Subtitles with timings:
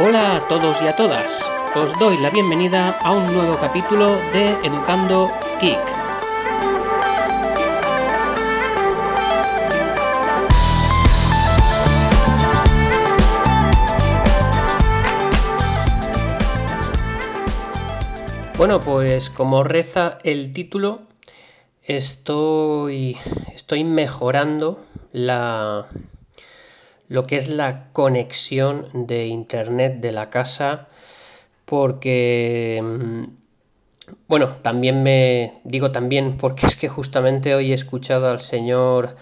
[0.00, 1.50] Hola a todos y a todas.
[1.74, 5.28] Os doy la bienvenida a un nuevo capítulo de Educando
[5.60, 5.76] Geek.
[18.56, 21.00] Bueno, pues como reza el título,
[21.82, 23.16] estoy,
[23.52, 24.78] estoy mejorando
[25.10, 25.88] la,
[27.08, 30.88] lo que es la conexión de internet de la casa
[31.64, 33.24] porque mm,
[34.28, 39.16] bueno también me digo también porque es que justamente hoy he escuchado al señor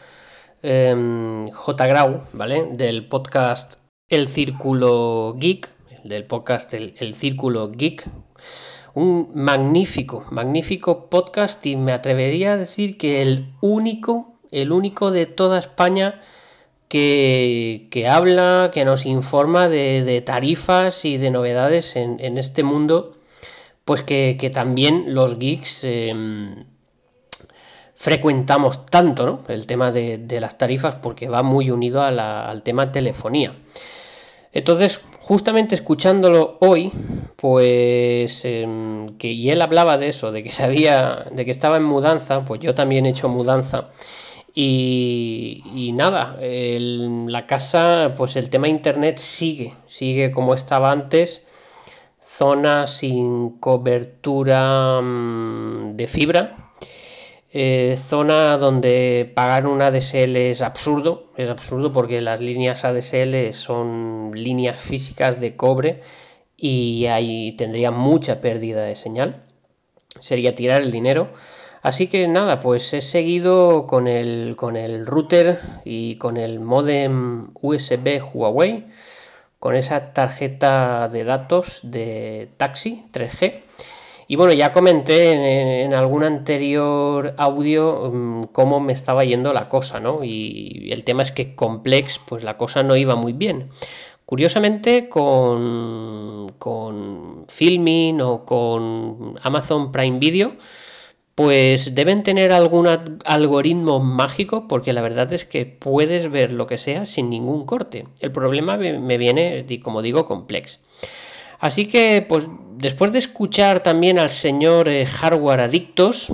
[0.62, 1.86] em, J.
[1.86, 3.76] Grau vale del podcast
[4.08, 5.70] El Círculo Geek
[6.04, 8.04] del podcast el, el Círculo Geek
[8.94, 15.26] un magnífico magnífico podcast y me atrevería a decir que el único el único de
[15.26, 16.20] toda España
[16.88, 23.12] que, habla, que nos informa de, tarifas y de novedades en, este mundo,
[23.84, 26.66] pues que, también los geeks em,
[27.94, 29.40] frecuentamos tanto, ¿no?
[29.48, 33.52] El tema de, las tarifas, porque va muy unido al tema telefonía.
[34.52, 36.92] Entonces, justamente escuchándolo hoy,
[37.36, 41.82] pues em, que y él hablaba de eso, de que sabía, de que estaba en
[41.82, 43.88] mudanza, pues yo también he hecho mudanza
[44.58, 51.42] y, nada, la casa, pues el tema internet sigue, sigue como estaba antes,
[52.18, 56.72] zona sin cobertura mm, de fibra,
[57.52, 64.30] eh, zona donde pagar un ADSL es absurdo, es absurdo porque las líneas ADSL son
[64.34, 66.00] líneas físicas de cobre
[66.56, 69.44] y ahí tendría mucha pérdida de señal,
[70.18, 71.28] sería tirar el dinero.
[71.86, 77.50] Así que nada, pues he seguido con el, con el router y con el modem
[77.62, 78.88] USB Huawei,
[79.60, 83.60] con esa tarjeta de datos de taxi 3G.
[84.26, 90.00] Y bueno, ya comenté en, algún anterior audio mm, cómo me estaba yendo la cosa,
[90.00, 90.24] ¿no?
[90.24, 93.70] Y el tema es que Complex, pues la cosa no iba muy bien.
[94.24, 100.50] Curiosamente, con, con Filming o con Amazon Prime Video,
[101.36, 102.88] pues deben tener algún
[103.26, 108.08] algoritmo mágico porque la verdad es que puedes ver lo que sea sin ningún corte.
[108.20, 110.80] El problema me viene, como digo, complex.
[111.58, 112.48] Así que, pues
[112.78, 116.32] después de escuchar también al señor eh, Hardware Adictos,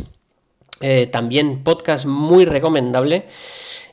[0.81, 3.25] eh, también podcast muy recomendable,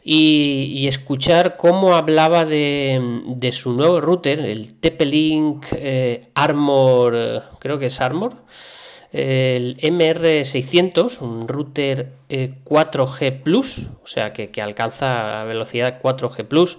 [0.03, 8.00] y, escuchar cómo hablaba de, su nuevo router, el TP-Link eh, Armor, creo que es
[8.00, 8.34] Armor
[9.12, 16.78] el MR600, un router 4G eh, Plus, o sea que, alcanza velocidad 4G Plus.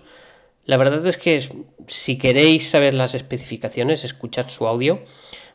[0.64, 1.42] La verdad es que
[1.88, 5.00] si queréis saber las especificaciones, escuchad su audio.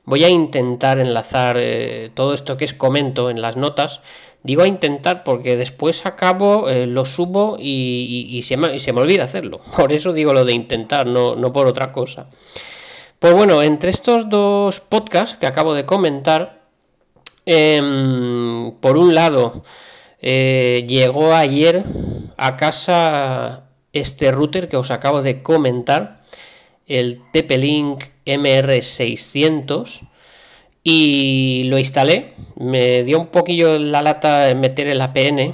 [0.03, 4.01] Voy a intentar enlazar eh, todo esto que es comento en las notas.
[4.43, 9.59] Digo a intentar porque después acabo, eh, lo subo y, se me, olvida hacerlo.
[9.77, 12.27] Por eso digo lo de intentar, no, no por otra cosa.
[13.17, 16.54] Pues bueno, entre estos dos podcasts que acabo de comentar,
[17.45, 19.63] Em, por un lado,
[20.19, 21.83] eh, llegó ayer
[22.37, 26.23] a casa este router que os acabo de comentar,
[26.87, 30.01] el TP-Link MR600,
[30.83, 32.33] y lo instalé.
[32.55, 35.51] Me dio un poquillo la lata meter el APN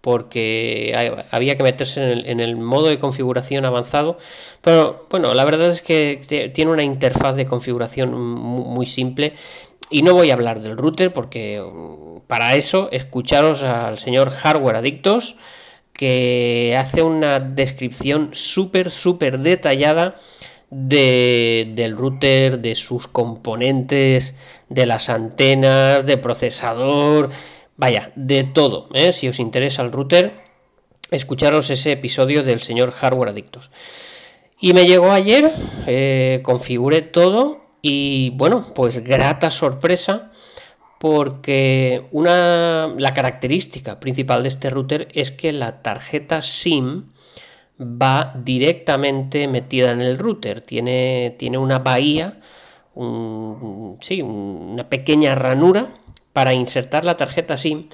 [0.00, 0.92] porque
[1.30, 4.18] había que meterse en el, modo de configuración avanzado.
[4.60, 6.20] Pero bueno, la verdad es que
[6.52, 9.32] tiene una interfaz de configuración muy simple
[9.94, 14.74] y no voy a hablar del router porque mm, para eso escucharos al señor Hardware
[14.74, 15.36] Adictos
[15.92, 20.16] que hace una descripción súper, súper detallada
[20.68, 24.34] del router, de sus componentes,
[24.68, 27.28] de las antenas, de procesador,
[27.76, 28.88] vaya, de todo.
[28.94, 29.12] ¿eh?
[29.12, 30.32] Si os interesa el router,
[31.12, 33.70] escucharos ese episodio del señor Hardware Adictos.
[34.60, 35.52] Y me llegó ayer,
[35.86, 40.32] eh, configuré todo y bueno, pues grata sorpresa
[40.98, 47.10] porque una, la característica principal de este router es que la tarjeta SIM
[47.78, 50.62] va directamente metida en el router.
[50.62, 52.40] Tiene, tiene una bahía,
[54.00, 55.88] sí, una pequeña ranura
[56.32, 57.90] para insertar la tarjeta SIM.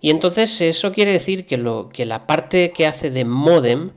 [0.00, 3.92] Y entonces eso quiere decir que, lo, que la parte que hace de modem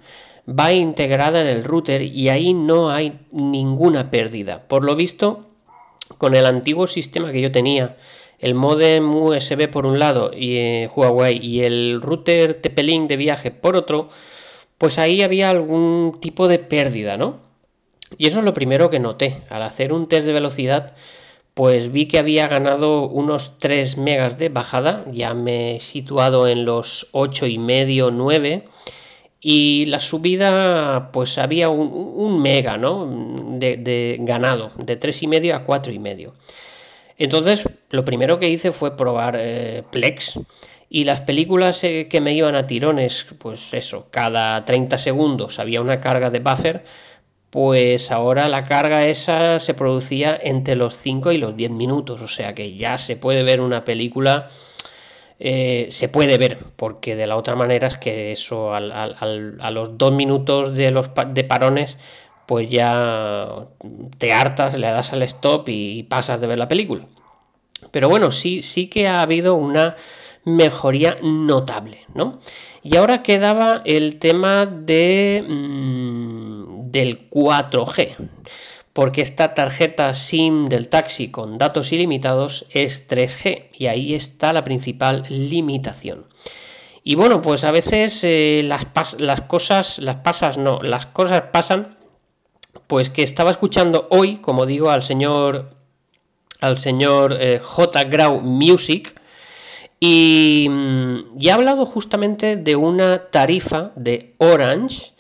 [0.58, 4.68] va integrada en el router y ahí no hay ninguna pérdida.
[4.68, 5.42] Por lo visto,
[6.18, 7.98] con el antiguo sistema que yo tenía,
[8.40, 13.52] el modem USB por un lado y eh, Huawei y el router TP-Link de viaje
[13.52, 14.10] por otro,
[14.78, 17.40] pues ahí había algún tipo de pérdida, ¿no?
[18.18, 19.44] Y eso es lo primero que noté.
[19.50, 20.96] Al hacer un test de velocidad,
[21.54, 25.06] pues vi que había ganado unos 3 megas de bajada.
[25.12, 28.66] Ya me he situado en los 8 y medio, 9.
[29.44, 33.08] Y la subida, pues había un, mega, ¿no?
[33.08, 36.32] De, ganado, de 3,5 a 4,5.
[37.18, 40.40] Entonces, lo primero que hice fue probar eh, Plex.
[40.90, 45.82] Y las películas eh, que me iban a tirones, pues eso, cada 30 segundos había
[45.82, 46.84] una carga de buffer,
[47.50, 52.22] pues ahora la carga esa se producía entre los 5 y los 10 minutos.
[52.22, 54.50] O sea que ya se puede ver una película
[55.44, 60.14] eh, se puede ver, porque de la otra manera es que eso a los dos
[60.14, 61.98] minutos de los de parones,
[62.46, 63.50] pues ya
[64.20, 67.08] te hartas, le das al stop y pasas de ver la película.
[67.90, 69.96] Pero bueno, sí, sí que ha habido una
[70.46, 72.38] mejoría notable, ¿no?
[72.84, 78.16] Y ahora quedaba el tema de, mm, del 4G
[78.94, 84.64] porque esta tarjeta SIM del taxi con datos ilimitados es 3G y ahí está la
[84.64, 86.28] principal limitación.
[87.04, 88.86] Y bueno, pues a veces eh, las,
[89.48, 91.98] cosas, las pasas, no, las cosas pasan,
[92.88, 95.70] pues que estaba escuchando hoy, como digo, al señor,
[96.60, 98.04] al señor eh, J.
[98.04, 99.20] Grau Music,
[100.00, 105.14] y, mm, y ha hablado justamente de una tarifa de Orange,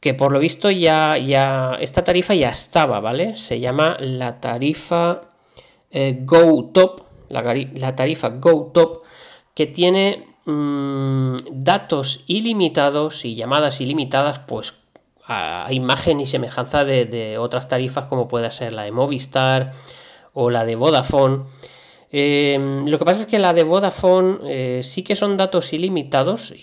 [0.00, 3.36] que por lo visto ya, ya esta tarifa ya estaba, ¿vale?
[3.36, 5.22] Se llama la tarifa
[5.90, 9.02] eh, Go Top, la, tarifa Go Top,
[9.54, 14.78] que tiene mm, datos ilimitados y llamadas ilimitadas, pues
[15.26, 19.70] a, imagen y semejanza de, otras tarifas como puede ser la de Movistar
[20.32, 21.44] o la de Vodafone.
[22.10, 26.54] Em, lo que pasa es que la de Vodafone eh, sí que son datos ilimitados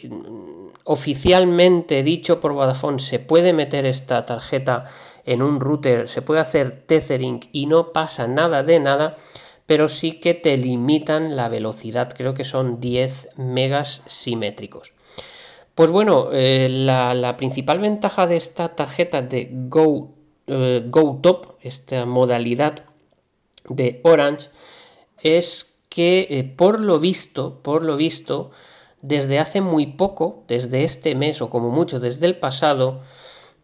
[0.86, 4.86] oficialmente dicho por Vodafone se puede meter esta tarjeta
[5.26, 9.18] en un router, se puede hacer tethering y no pasa nada de nada,
[9.66, 14.94] pero sí que te limitan la velocidad, creo que son 10 megas simétricos.
[15.74, 20.14] Pues bueno, eh, la, principal ventaja de esta tarjeta de Go,
[20.46, 22.86] eh, Go Top, esta modalidad
[23.68, 24.50] de Orange,
[25.18, 28.52] es que eh, por lo visto, por lo visto,
[29.08, 33.02] desde hace muy poco, desde este mes o como mucho desde el pasado,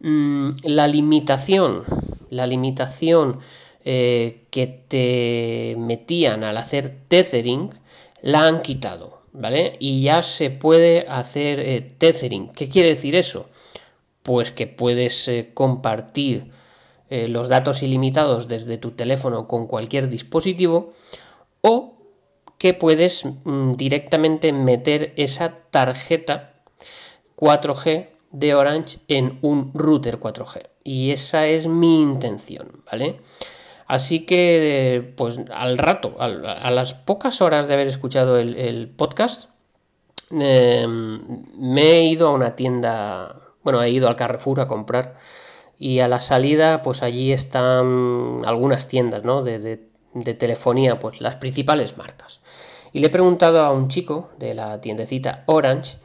[0.00, 1.82] mm, la limitación,
[2.30, 3.40] la limitación
[3.84, 7.70] eh, que te metían al hacer tethering,
[8.20, 9.76] la han quitado, ¿vale?
[9.80, 12.48] Y ya se puede hacer eh, tethering.
[12.48, 13.48] ¿Qué quiere decir eso?
[14.22, 16.50] Pues que puedes eh, compartir
[17.28, 20.94] los datos ilimitados desde tu teléfono con cualquier dispositivo
[21.60, 22.01] o
[22.62, 26.52] que puedes mm, directamente meter esa tarjeta
[27.36, 30.68] 4G de Orange en un router 4G.
[30.84, 33.18] Y esa es mi intención, ¿vale?
[33.88, 39.50] Así que, pues al rato, a, las pocas horas de haber escuchado el, podcast,
[40.30, 41.20] em,
[41.58, 45.16] me he ido a una tienda, bueno, he ido al Carrefour a comprar
[45.76, 49.42] y a la salida, pues allí están algunas tiendas, ¿no?
[49.42, 49.58] De,
[50.14, 52.41] de telefonía, pues las principales marcas.
[52.92, 55.96] Y le he preguntado a un chico de la tiendecita Orange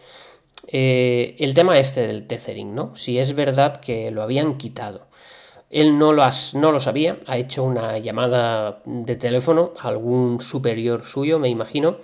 [0.68, 2.96] eh, el tema este del tethering, ¿no?
[2.96, 5.08] Si es verdad que lo habían quitado.
[5.70, 11.04] Él no lo, no lo sabía, ha hecho una llamada de teléfono a algún superior
[11.04, 11.98] suyo, me imagino,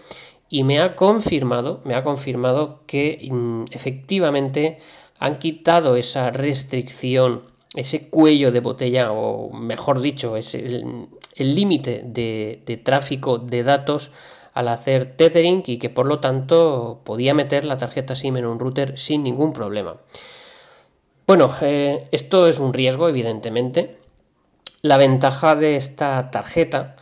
[0.50, 4.80] y me ha confirmado, me ha confirmado que mm, efectivamente
[5.20, 13.38] han quitado esa restricción, ese cuello de botella, o mejor dicho, el límite de tráfico
[13.40, 14.12] de datos
[14.54, 18.60] al hacer tethering y que por lo tanto podía meter la tarjeta SIM en un
[18.60, 19.96] router sin ningún problema.
[21.26, 23.98] Bueno, eh, esto es un riesgo, evidentemente.
[24.82, 26.96] La ventaja de esta tarjeta,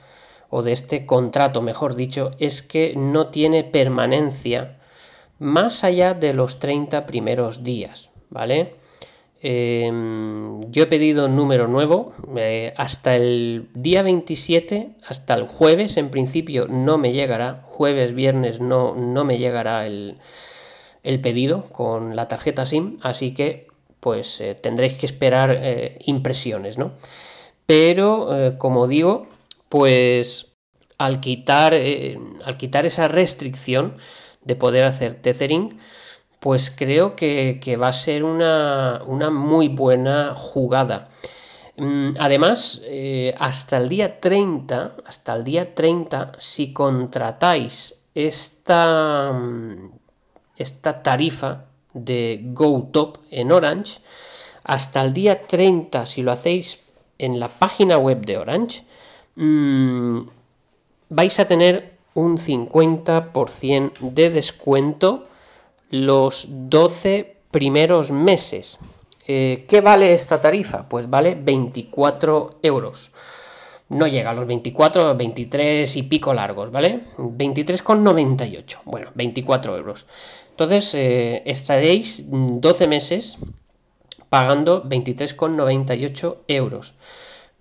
[0.49, 4.77] o de este contrato, mejor dicho, es que no tiene permanencia
[5.39, 8.75] más allá de los 30 primeros días, ¿vale?
[9.43, 15.97] Em, yo he pedido un número nuevo eh, hasta el día 27, hasta el jueves
[15.97, 20.19] en principio no me llegará, jueves, viernes no, no me llegará el,
[21.23, 23.67] pedido con la tarjeta SIM, así que
[23.99, 26.91] pues eh, tendréis que esperar eh, impresiones, ¿no?
[27.65, 29.27] Pero como digo,
[29.69, 30.47] pues
[30.97, 33.95] al quitar, al quitar esa restricción
[34.43, 35.79] de poder hacer tethering,
[36.41, 38.99] pues creo que, va a ser una,
[39.31, 41.07] muy buena jugada.
[41.77, 49.91] Mm, además, eh, hasta el día 30, hasta el día 30, si contratáis esta, mm,
[50.57, 53.99] esta tarifa de GoTop en Orange,
[54.63, 56.79] hasta el día 30, si lo hacéis
[57.19, 58.83] en la página web de Orange,
[59.35, 60.21] mm,
[61.09, 65.27] vais a tener un 50% de descuento
[65.91, 68.79] los 12 primeros meses.
[69.27, 70.89] Eh, ¿Qué vale esta tarifa?
[70.89, 73.11] Pues vale 24 euros.
[73.89, 77.01] No llega a los 24, 23 y pico largos, ¿vale?
[77.17, 78.77] 23,98.
[78.85, 80.07] Bueno, 24 euros.
[80.51, 83.35] Entonces eh, estaréis 12 meses
[84.29, 86.93] pagando 23,98 euros.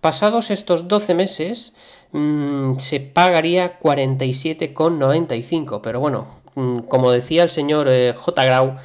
[0.01, 1.73] Pasados estos 12 meses
[2.13, 6.40] mm, se pagaría 47,95, pero bueno,
[6.89, 8.45] como decía el señor eh, J.
[8.45, 8.77] Grau,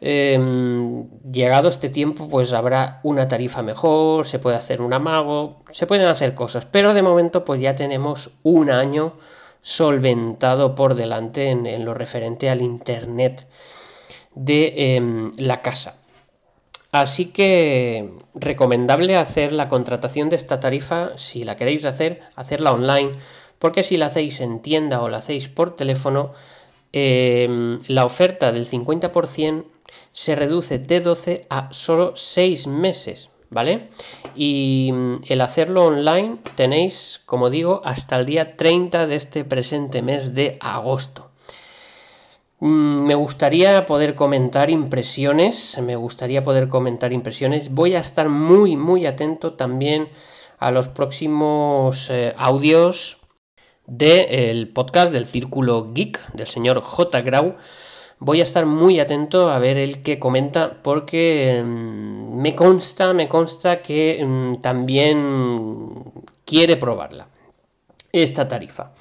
[0.00, 5.86] em, llegado este tiempo pues habrá una tarifa mejor, se puede hacer un amago, se
[5.86, 9.14] pueden hacer cosas, pero de momento pues ya tenemos un año
[9.62, 13.46] solventado por delante en, lo referente al internet
[14.34, 16.02] de em, la casa.
[16.92, 23.12] Así que recomendable hacer la contratación de esta tarifa, si la queréis hacer, hacerla online,
[23.58, 26.32] porque si la hacéis en tienda o la hacéis por teléfono,
[26.92, 29.64] em, la oferta del 50%
[30.12, 33.88] se reduce de 12 a solo 6 meses, ¿vale?
[34.36, 40.02] Y mm, el hacerlo online tenéis, como digo, hasta el día 30 de este presente
[40.02, 41.30] mes de agosto.
[42.60, 47.72] Mm, me gustaría poder comentar impresiones, me gustaría poder comentar impresiones.
[47.72, 50.08] Voy a estar muy, muy atento también
[50.58, 53.21] a los próximos eh, audios
[53.92, 57.20] del podcast del Círculo Geek del señor J.
[57.20, 57.56] Grau.
[58.18, 63.28] Voy a estar muy atento a ver el que comenta porque mm, me consta, me
[63.28, 66.04] consta que mm, también
[66.46, 67.28] quiere probarla
[68.12, 68.92] esta tarifa.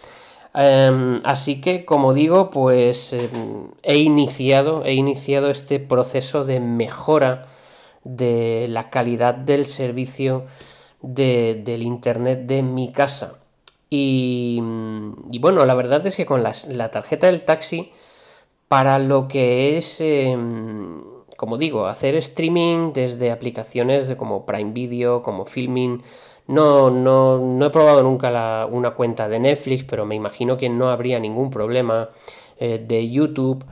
[0.54, 7.48] Em, así que, como digo, pues em, he iniciado, he iniciado este proceso de mejora
[8.04, 10.46] de la calidad del servicio
[11.02, 13.41] del internet de mi casa.
[13.94, 14.62] Y,
[15.42, 17.92] bueno, la verdad es que con la tarjeta del taxi,
[18.72, 21.04] para lo que es, em,
[21.36, 26.02] como digo, hacer streaming desde aplicaciones de como Prime Video, como Filming,
[26.48, 30.90] no, no, no he probado nunca una cuenta de Netflix, pero me imagino que no
[30.90, 32.10] habría ningún problema
[32.60, 33.66] eh, de YouTube.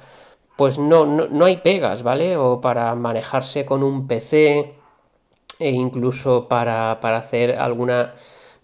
[0.57, 2.35] Pues no, no, hay pegas, ¿vale?
[2.35, 4.73] O para manejarse con un PC
[5.59, 8.15] e incluso para, hacer alguna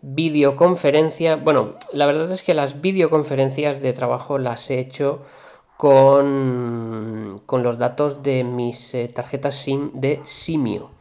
[0.07, 1.35] videoconferencia.
[1.35, 5.21] Bueno, la verdad es que las videoconferencias de trabajo las he hecho
[5.77, 10.91] con, con los datos de mis eh, tarjetas SIM de Simio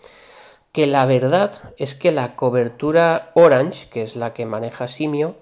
[0.75, 5.37] que la verdad es que la cobertura Orange, que es la que maneja Simio,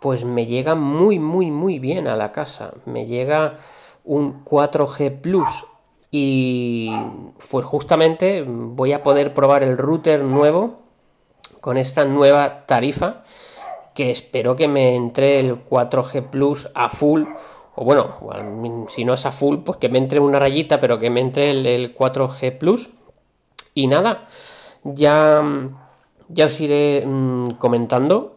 [0.00, 2.74] pues me llega muy, muy, muy bien a la casa.
[2.84, 3.56] Me llega
[4.04, 5.64] un 4G Plus
[6.10, 6.94] y
[7.50, 10.82] pues justamente voy a poder probar el router nuevo
[11.66, 13.24] con esta nueva tarifa
[13.92, 17.24] que espero que me entre el 4G Plus a full
[17.74, 21.10] o bueno, si no es a full pues que me entre una rayita pero que
[21.10, 22.90] me entre el, el 4G Plus
[23.74, 24.28] y nada,
[24.84, 25.42] ya,
[26.28, 28.36] ya os iré mm, comentando.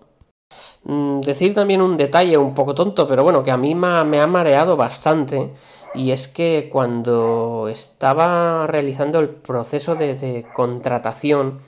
[0.86, 4.28] Mm, decir también un detalle un poco tonto, pero bueno, que a mí me ha
[4.28, 5.52] mareado bastante.
[5.94, 11.60] Y es que cuando estaba realizando el proceso de, contratación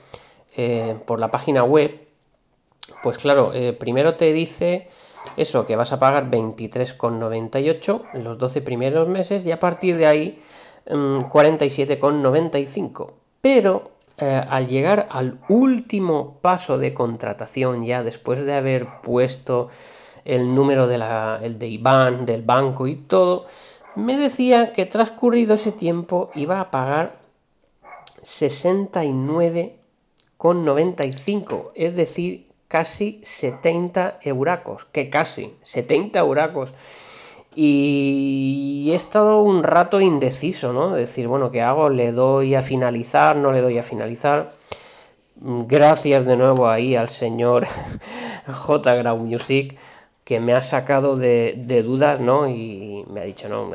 [0.56, 2.08] eh, por la página web,
[3.02, 4.88] pues claro, eh, primero te dice
[5.36, 10.06] eso, que vas a pagar 23,98 en los 12 primeros meses y a partir de
[10.06, 10.38] ahí
[10.86, 13.06] 47,95.
[13.06, 19.68] Mm, pero eh, al llegar al último paso de contratación, ya después de haber puesto
[20.24, 23.46] el número de la, el de IBAN, del banco y todo,
[23.96, 27.20] me decía que transcurrido ese tiempo iba a pagar
[30.42, 36.74] 69,95, es decir, casi 70 euracos, que casi 70 euracos.
[37.54, 40.92] Y he estado un rato indeciso, ¿no?
[40.94, 41.90] Decir, bueno, ¿qué hago?
[41.90, 43.36] ¿Le doy a finalizar?
[43.36, 44.50] ¿No le doy a finalizar?
[45.36, 47.66] Gracias de nuevo ahí al señor
[48.46, 48.94] J.
[48.94, 49.76] Grau Music
[50.24, 52.48] que me ha sacado de, dudas, ¿no?
[52.48, 53.70] Y me ha dicho, no,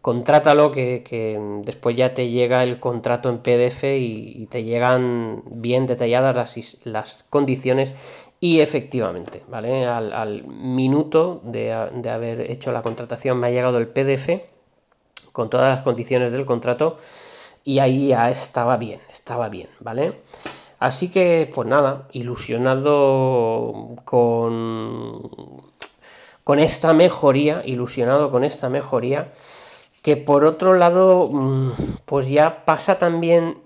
[0.00, 6.34] contrátalo, que, después ya te llega el contrato en PDF y, te llegan bien detalladas
[6.34, 7.94] las, las condiciones
[8.42, 9.86] y efectivamente, ¿vale?
[9.86, 14.42] Al, minuto de, haber hecho la contratación me ha llegado el PDF
[15.30, 16.98] con todas las condiciones del contrato
[17.62, 20.14] y ahí ya estaba bien, estaba bien, ¿vale?
[20.80, 25.70] Así que, pues nada, ilusionado con,
[26.44, 29.32] con esta mejoría, ilusionado con esta mejoría,
[30.02, 31.72] que por otro lado, mm,
[32.04, 33.58] pues ya pasa también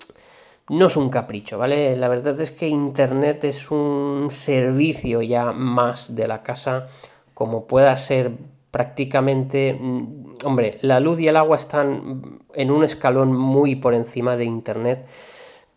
[0.68, 1.96] no es un capricho, ¿vale?
[1.96, 6.88] La verdad es que Internet es un servicio ya más de la casa,
[7.34, 8.32] como pueda ser
[8.70, 14.36] prácticamente, mm, hombre, la luz y el agua están en un escalón muy por encima
[14.36, 15.06] de Internet,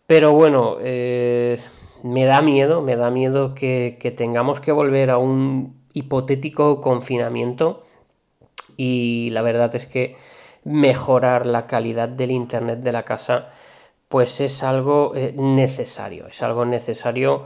[0.06, 1.58] pero bueno, eh,
[2.02, 7.84] me da miedo, me da miedo que, que tengamos que volver a un hipotético confinamiento
[8.76, 10.16] y la verdad es que
[10.64, 13.48] mejorar la calidad del Internet de la casa
[14.08, 17.44] pues es algo eh, necesario, es algo necesario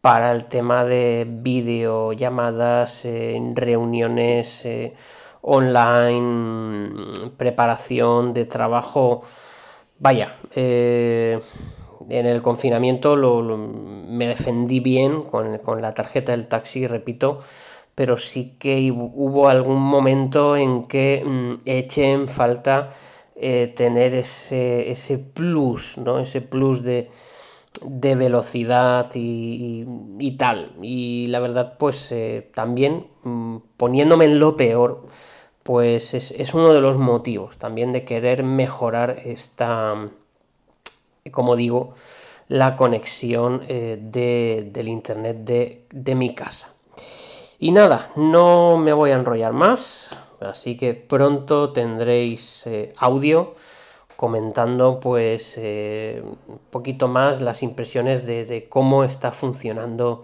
[0.00, 3.06] para el tema de videollamadas,
[3.54, 4.94] reuniones eh,
[5.42, 9.22] online, preparación de trabajo.
[9.98, 11.40] Vaya, eh,
[12.10, 17.38] en el confinamiento me defendí bien con, con, la tarjeta del taxi, repito,
[17.94, 22.90] pero sí que hubo algún momento en que mm, eché en falta
[23.36, 26.18] eh, tener ese, ese, plus, ¿no?
[26.18, 27.10] Ese plus de,
[28.14, 30.72] velocidad y, tal.
[30.82, 35.06] Y la verdad, pues eh, también mm, poniéndome en lo peor,
[35.62, 40.10] pues es, uno de los motivos también de querer mejorar esta,
[41.30, 41.94] como digo,
[42.48, 46.74] la conexión eh, del internet de, de mi casa.
[47.58, 50.16] Y nada, no me voy a enrollar más.
[50.40, 53.54] Así que pronto tendréis eh, audio
[54.16, 60.22] comentando pues eh, un poquito más las impresiones de, cómo está funcionando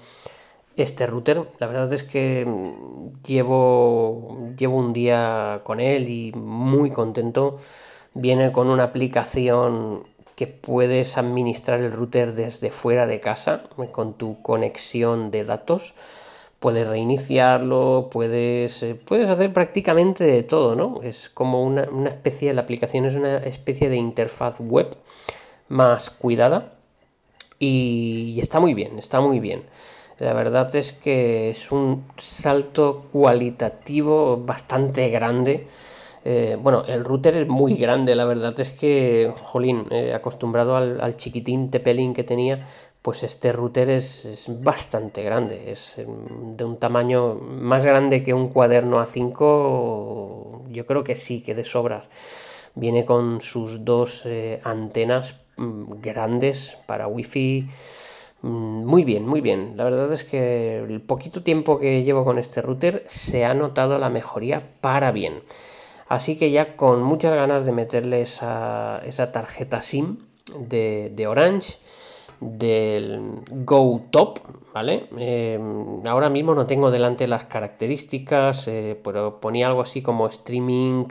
[0.76, 1.46] este router.
[1.58, 7.58] La verdad es que mm, llevo, llevo un día con él y muy contento.
[8.14, 10.06] Viene con una aplicación
[10.36, 15.94] que puedes administrar el router desde fuera de casa con tu conexión de datos
[16.60, 21.00] puedes reiniciarlo, puedes, eh, puedes hacer prácticamente de todo, ¿no?
[21.02, 24.96] Es como una, especie, la aplicación es una especie de interfaz web
[25.68, 26.74] más cuidada
[27.58, 29.64] y, está muy bien, está muy bien.
[30.18, 35.66] La verdad es que es un salto cualitativo bastante grande.
[36.28, 41.16] Eh, bueno, el router es muy grande, la verdad es que, jolín, eh, acostumbrado al,
[41.16, 42.66] chiquitín Tepelin que tenía,
[43.00, 48.48] pues este router es, bastante grande, es em, de un tamaño más grande que un
[48.48, 52.08] cuaderno A5, yo creo que sí, que de sobras.
[52.74, 57.68] Viene con sus dos eh, antenas mm, grandes para wifi.
[58.42, 59.76] Mm, muy bien, muy bien.
[59.76, 63.96] La verdad es que el poquito tiempo que llevo con este router se ha notado
[63.98, 65.42] la mejoría para bien.
[66.08, 69.00] Así que ya con muchas ganas de meterle esa,
[69.32, 70.18] tarjeta SIM
[70.58, 71.78] de, de Orange
[72.40, 74.40] del Go Top,
[74.74, 75.08] ¿vale?
[75.18, 75.58] Eh,
[76.06, 81.06] ahora mismo no tengo delante las características, eh, pero ponía algo así como streaming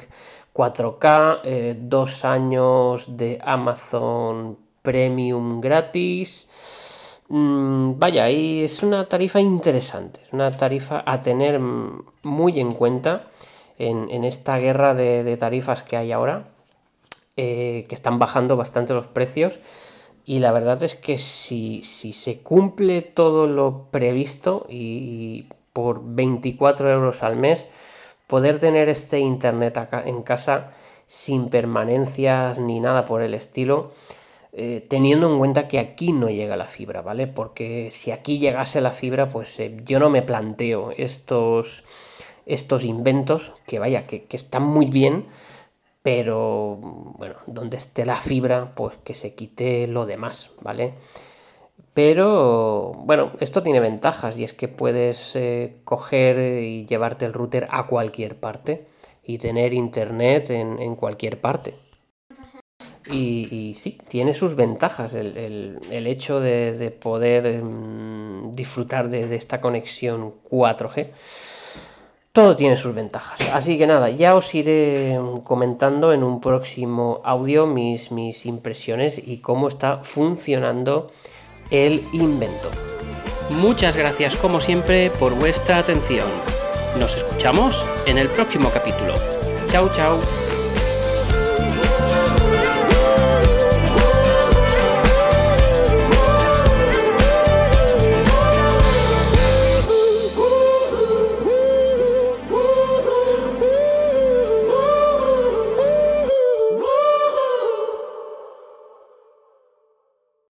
[0.54, 7.20] 4K, eh, dos años de Amazon Premium gratis.
[7.28, 13.28] Mm, vaya, y es una tarifa interesante, es una tarifa a tener muy en cuenta
[13.78, 16.50] en, esta guerra de, tarifas que hay ahora,
[17.36, 19.60] que están bajando bastante los precios.
[20.26, 27.22] Y la verdad es que si, se cumple todo lo previsto y, por 24 euros
[27.22, 27.68] al mes,
[28.28, 30.72] poder tener este internet acá en casa
[31.06, 33.92] sin permanencias ni nada por el estilo,
[34.54, 37.28] eh, teniendo en cuenta que aquí no llega la fibra, ¿vale?
[37.28, 41.84] Porque si aquí llegase la fibra, pues eh, yo no me planteo estos,
[42.46, 45.26] estos inventos, que vaya, que, que están muy bien,
[46.06, 46.78] pero
[47.18, 50.94] bueno, donde esté la fibra, pues que se quite lo demás, ¿vale?
[51.96, 57.68] Pero bueno, esto tiene ventajas y es que puedes eh, coger y llevarte el router
[57.72, 58.86] a cualquier parte
[59.24, 61.74] y tener internet en, cualquier parte.
[63.10, 70.34] Y, sí, tiene sus ventajas el, hecho de, poder em, disfrutar de, de esta conexión
[70.52, 71.12] 4G
[72.36, 73.39] todo tiene sus ventajas.
[73.54, 79.38] Así que nada, ya os iré comentando en un próximo audio mis, mis impresiones y
[79.38, 81.10] cómo está funcionando
[81.71, 82.69] el invento.
[83.52, 86.28] Muchas gracias como siempre por vuestra atención.
[87.00, 89.13] Nos escuchamos en el próximo capítulo.
[89.69, 90.45] Chao, chao.